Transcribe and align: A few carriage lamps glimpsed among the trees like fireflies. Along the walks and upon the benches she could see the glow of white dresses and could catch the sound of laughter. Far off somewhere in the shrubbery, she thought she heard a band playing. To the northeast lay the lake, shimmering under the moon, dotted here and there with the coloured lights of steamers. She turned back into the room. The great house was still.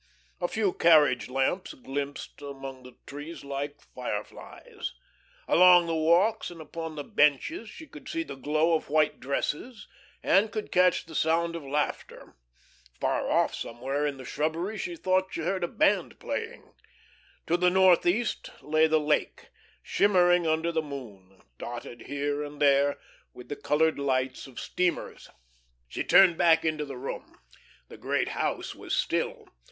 A 0.39 0.47
few 0.47 0.73
carriage 0.73 1.29
lamps 1.29 1.75
glimpsed 1.75 2.41
among 2.41 2.81
the 2.81 2.95
trees 3.05 3.43
like 3.43 3.81
fireflies. 3.93 4.95
Along 5.47 5.85
the 5.85 5.93
walks 5.93 6.49
and 6.49 6.59
upon 6.59 6.95
the 6.95 7.03
benches 7.03 7.69
she 7.69 7.85
could 7.85 8.09
see 8.09 8.23
the 8.23 8.33
glow 8.33 8.73
of 8.73 8.89
white 8.89 9.19
dresses 9.19 9.87
and 10.23 10.51
could 10.51 10.71
catch 10.71 11.05
the 11.05 11.13
sound 11.13 11.55
of 11.55 11.61
laughter. 11.63 12.35
Far 12.99 13.29
off 13.29 13.53
somewhere 13.53 14.07
in 14.07 14.17
the 14.17 14.25
shrubbery, 14.25 14.75
she 14.79 14.95
thought 14.95 15.31
she 15.33 15.41
heard 15.41 15.63
a 15.63 15.67
band 15.67 16.19
playing. 16.19 16.73
To 17.45 17.55
the 17.55 17.69
northeast 17.69 18.49
lay 18.63 18.87
the 18.87 18.99
lake, 18.99 19.49
shimmering 19.83 20.47
under 20.47 20.71
the 20.71 20.81
moon, 20.81 21.43
dotted 21.59 22.07
here 22.07 22.41
and 22.43 22.59
there 22.59 22.97
with 23.35 23.49
the 23.49 23.55
coloured 23.55 23.99
lights 23.99 24.47
of 24.47 24.59
steamers. 24.59 25.29
She 25.87 26.03
turned 26.03 26.39
back 26.39 26.65
into 26.65 26.85
the 26.85 26.97
room. 26.97 27.37
The 27.89 27.97
great 27.97 28.29
house 28.29 28.73
was 28.73 28.95
still. 28.95 29.47